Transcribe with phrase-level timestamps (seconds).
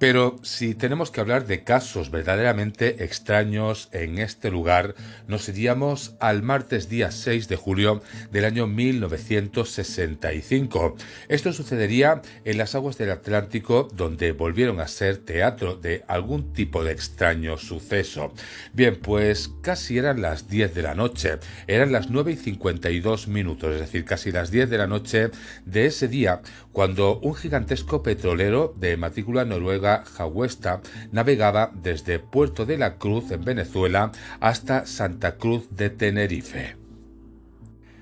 [0.00, 4.94] Pero si tenemos que hablar de casos verdaderamente extraños en este lugar,
[5.28, 8.00] nos iríamos al martes día 6 de julio
[8.32, 10.96] del año 1965.
[11.28, 16.82] Esto sucedería en las aguas del Atlántico donde volvieron a ser teatro de algún tipo
[16.82, 18.32] de extraño suceso.
[18.72, 23.74] Bien, pues casi eran las 10 de la noche, eran las 9 y 52 minutos,
[23.74, 25.28] es decir, casi las 10 de la noche
[25.66, 26.40] de ese día,
[26.72, 30.80] cuando un gigantesco petrolero de matrícula noruega Jagüesta
[31.12, 36.76] navegaba desde Puerto de la Cruz en Venezuela hasta Santa Cruz de Tenerife.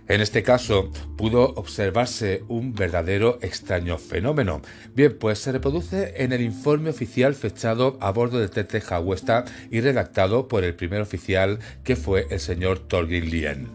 [0.09, 4.63] En este caso, pudo observarse un verdadero extraño fenómeno.
[4.95, 9.83] Bien, pues se reproduce en el informe oficial fechado a bordo del TT Jagüesta y
[9.83, 13.69] redactado por el primer oficial que fue el señor Torgil Lien.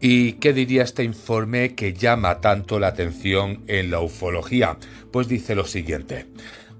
[0.00, 4.78] ¿Y qué diría este informe que llama tanto la atención en la ufología?
[5.12, 6.26] Pues dice lo siguiente.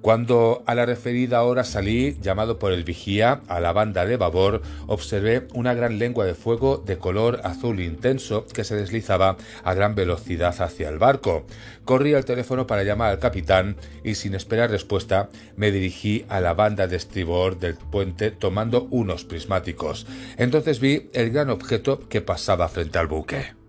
[0.04, 4.60] Cuando a la referida hora salí, llamado por el vigía, a la banda de babor,
[4.86, 9.94] observé una gran lengua de fuego de color azul intenso que se deslizaba a gran
[9.94, 11.46] velocidad hacia el barco.
[11.86, 16.52] Corrí al teléfono para llamar al capitán y sin esperar respuesta me dirigí a la
[16.52, 20.06] banda de estribor del puente tomando unos prismáticos.
[20.36, 23.63] Entonces vi el gran objeto que pasaba frente al buque.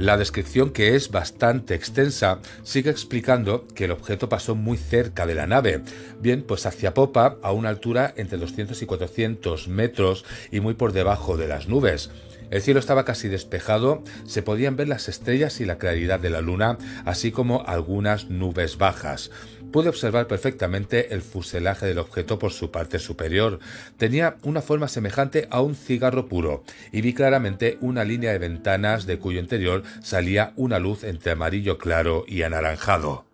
[0.00, 5.34] La descripción, que es bastante extensa, sigue explicando que el objeto pasó muy cerca de
[5.34, 5.82] la nave,
[6.18, 10.94] bien pues hacia popa a una altura entre 200 y 400 metros y muy por
[10.94, 12.10] debajo de las nubes.
[12.50, 16.40] El cielo estaba casi despejado, se podían ver las estrellas y la claridad de la
[16.40, 19.30] luna, así como algunas nubes bajas.
[19.70, 23.60] Pude observar perfectamente el fuselaje del objeto por su parte superior.
[23.96, 29.06] Tenía una forma semejante a un cigarro puro y vi claramente una línea de ventanas
[29.06, 33.26] de cuyo interior salía una luz entre amarillo claro y anaranjado.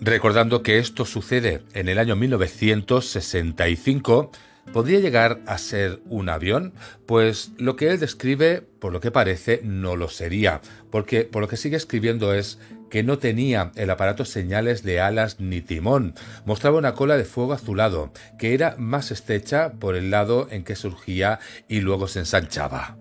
[0.00, 4.32] Recordando que esto sucede en el año 1965,
[4.72, 6.72] ¿Podría llegar a ser un avión?
[7.04, 11.48] Pues lo que él describe, por lo que parece, no lo sería, porque por lo
[11.48, 12.58] que sigue escribiendo es
[12.88, 16.14] que no tenía el aparato señales de alas ni timón.
[16.44, 20.76] Mostraba una cola de fuego azulado, que era más estrecha por el lado en que
[20.76, 22.96] surgía y luego se ensanchaba.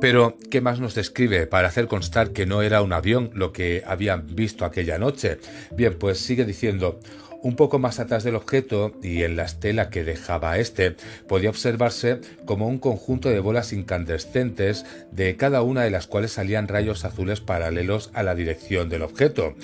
[0.00, 3.82] Pero, ¿qué más nos describe para hacer constar que no era un avión lo que
[3.84, 5.38] habían visto aquella noche?
[5.72, 7.00] Bien, pues sigue diciendo,
[7.42, 10.94] un poco más atrás del objeto y en la estela que dejaba este,
[11.26, 16.68] podía observarse como un conjunto de bolas incandescentes, de cada una de las cuales salían
[16.68, 19.54] rayos azules paralelos a la dirección del objeto.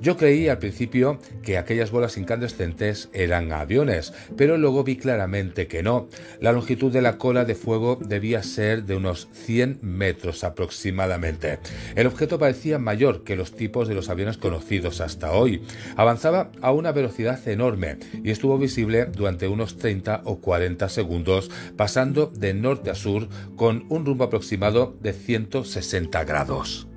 [0.00, 5.82] Yo creí al principio que aquellas bolas incandescentes eran aviones, pero luego vi claramente que
[5.82, 6.08] no.
[6.40, 11.58] La longitud de la cola de fuego debía ser de unos 100 metros aproximadamente.
[11.96, 15.64] El objeto parecía mayor que los tipos de los aviones conocidos hasta hoy.
[15.96, 22.26] Avanzaba a una velocidad enorme y estuvo visible durante unos 30 o 40 segundos, pasando
[22.26, 26.88] de norte a sur con un rumbo aproximado de 160 grados.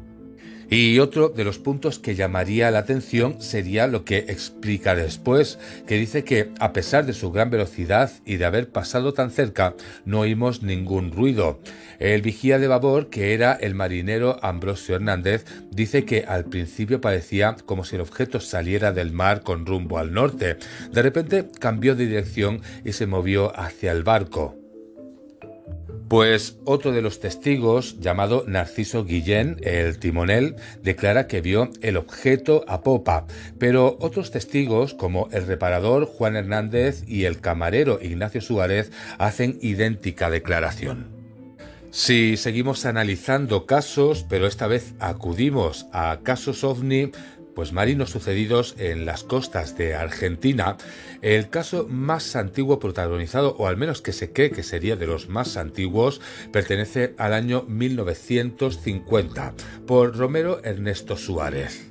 [0.74, 5.96] Y otro de los puntos que llamaría la atención sería lo que explica después, que
[5.96, 10.22] dice que a pesar de su gran velocidad y de haber pasado tan cerca, no
[10.22, 11.60] oímos ningún ruido.
[12.00, 17.58] El vigía de babor, que era el marinero Ambrosio Hernández, dice que al principio parecía
[17.66, 20.56] como si el objeto saliera del mar con rumbo al norte.
[20.94, 24.61] De repente cambió de dirección y se movió hacia el barco.
[26.12, 32.66] Pues otro de los testigos, llamado Narciso Guillén, el timonel, declara que vio el objeto
[32.68, 33.28] a popa,
[33.58, 40.30] pero otros testigos, como el reparador Juan Hernández y el camarero Ignacio Suárez, hacen idéntica
[40.30, 41.08] declaración.
[41.92, 47.12] Si seguimos analizando casos, pero esta vez acudimos a casos ovni,
[47.56, 50.77] pues marinos sucedidos en las costas de Argentina,
[51.21, 55.30] el caso más antiguo protagonizado, o al menos que se cree que sería de los
[55.30, 56.21] más antiguos,
[56.51, 59.53] pertenece al año 1950
[59.86, 61.88] por Romero Ernesto Suárez.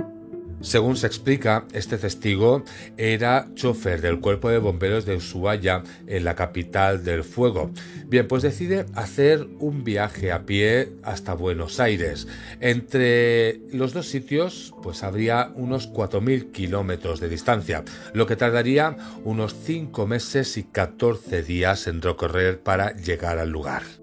[0.60, 2.64] Según se explica, este testigo
[2.98, 7.70] era chofer del cuerpo de bomberos de Ushuaia, en la capital del fuego.
[8.06, 12.28] Bien, pues decide hacer un viaje a pie hasta Buenos Aires.
[12.60, 19.54] Entre los dos sitios, pues habría unos 4.000 kilómetros de distancia, lo que tardaría unos
[19.64, 24.00] 5 meses y 14 días en recorrer para llegar al lugar.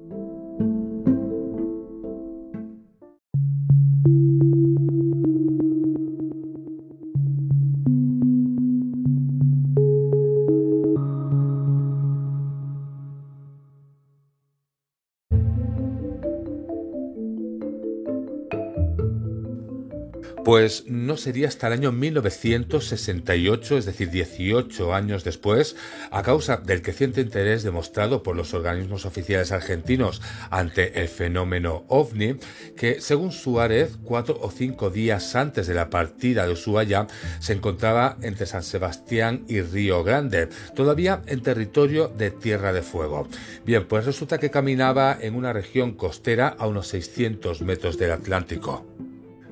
[20.48, 25.76] Pues no sería hasta el año 1968, es decir, 18 años después,
[26.10, 32.38] a causa del creciente interés demostrado por los organismos oficiales argentinos ante el fenómeno ovni,
[32.78, 37.08] que según Suárez, cuatro o cinco días antes de la partida de Ushuaia,
[37.42, 43.28] se encontraba entre San Sebastián y Río Grande, todavía en territorio de Tierra de Fuego.
[43.66, 48.97] Bien, pues resulta que caminaba en una región costera a unos 600 metros del Atlántico.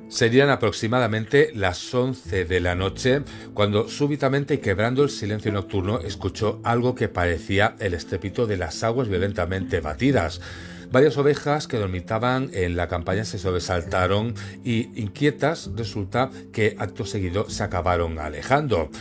[0.08, 3.24] Serían aproximadamente las 11 de la noche
[3.54, 8.84] cuando súbitamente y quebrando el silencio nocturno escuchó algo que parecía el estrépito de las
[8.84, 10.42] aguas violentamente batidas.
[10.92, 17.50] Varias ovejas que dormitaban en la campaña se sobresaltaron y inquietas resulta que acto seguido
[17.50, 18.92] se acabaron alejando.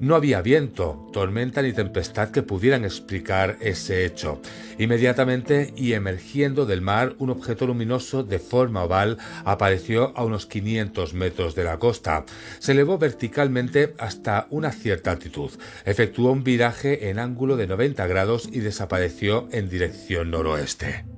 [0.00, 4.40] No había viento, tormenta ni tempestad que pudieran explicar ese hecho.
[4.78, 11.14] Inmediatamente y emergiendo del mar, un objeto luminoso de forma oval apareció a unos 500
[11.14, 12.24] metros de la costa.
[12.58, 15.50] Se elevó verticalmente hasta una cierta altitud.
[15.84, 21.13] Efectuó un viraje en ángulo de 90 grados y desapareció en dirección noroeste.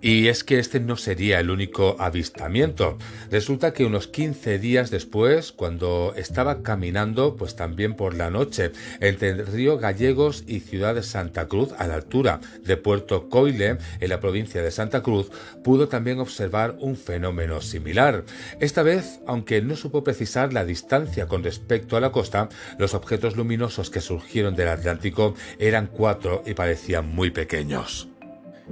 [0.00, 2.98] Y es que este no sería el único avistamiento.
[3.30, 9.30] Resulta que unos 15 días después, cuando estaba caminando, pues también por la noche, entre
[9.30, 14.08] el río Gallegos y ciudad de Santa Cruz, a la altura de Puerto Coile, en
[14.08, 15.30] la provincia de Santa Cruz,
[15.64, 18.24] pudo también observar un fenómeno similar.
[18.60, 22.48] Esta vez, aunque no supo precisar la distancia con respecto a la costa,
[22.78, 28.08] los objetos luminosos que surgieron del Atlántico eran cuatro y parecían muy pequeños.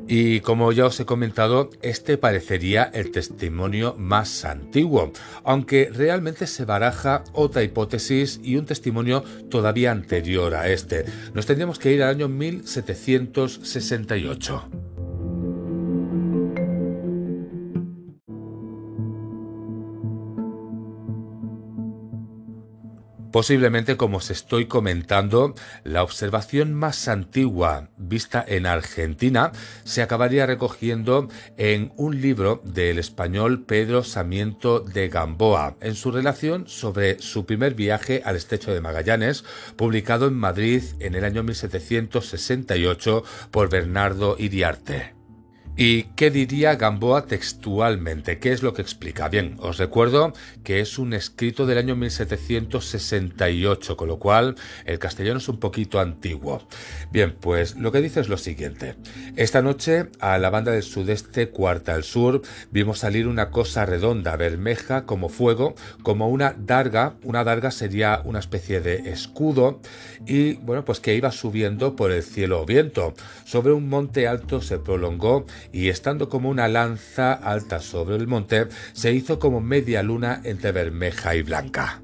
[0.08, 5.12] Y como ya os he comentado, este parecería el testimonio más antiguo,
[5.44, 11.04] aunque realmente se baraja otra hipótesis y un testimonio todavía anterior a este.
[11.34, 14.95] Nos tendríamos que ir al año 1768.
[23.36, 25.54] Posiblemente, como os estoy comentando,
[25.84, 29.52] la observación más antigua vista en Argentina
[29.84, 31.28] se acabaría recogiendo
[31.58, 37.74] en un libro del español Pedro Samiento de Gamboa, en su relación sobre su primer
[37.74, 39.44] viaje al estrecho de Magallanes,
[39.76, 45.15] publicado en Madrid en el año 1768 por Bernardo Iriarte.
[45.78, 48.38] ¿Y qué diría Gamboa textualmente?
[48.38, 49.28] ¿Qué es lo que explica?
[49.28, 50.32] Bien, os recuerdo
[50.64, 54.56] que es un escrito del año 1768, con lo cual
[54.86, 56.66] el castellano es un poquito antiguo.
[57.12, 58.94] Bien, pues lo que dice es lo siguiente.
[59.36, 62.40] Esta noche, a la banda del sudeste, cuarta al sur,
[62.70, 67.16] vimos salir una cosa redonda, bermeja, como fuego, como una darga.
[67.22, 69.82] Una darga sería una especie de escudo
[70.24, 73.12] y, bueno, pues que iba subiendo por el cielo o viento.
[73.44, 78.68] Sobre un monte alto se prolongó y estando como una lanza alta sobre el monte,
[78.92, 82.02] se hizo como media luna entre bermeja y blanca.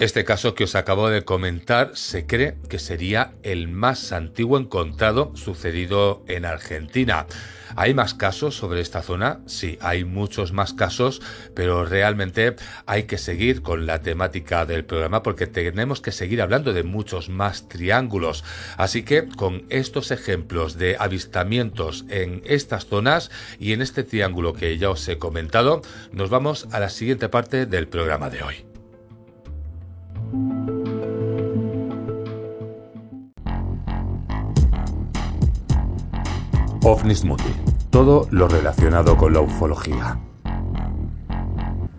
[0.00, 5.36] Este caso que os acabo de comentar se cree que sería el más antiguo encontrado
[5.36, 7.26] sucedido en Argentina.
[7.76, 9.40] ¿Hay más casos sobre esta zona?
[9.44, 11.20] Sí, hay muchos más casos,
[11.54, 16.72] pero realmente hay que seguir con la temática del programa porque tenemos que seguir hablando
[16.72, 18.42] de muchos más triángulos.
[18.78, 24.78] Así que con estos ejemplos de avistamientos en estas zonas y en este triángulo que
[24.78, 28.69] ya os he comentado, nos vamos a la siguiente parte del programa de hoy.
[36.90, 37.44] OVNIS Muti.
[37.90, 40.18] Todo lo relacionado con la ufología.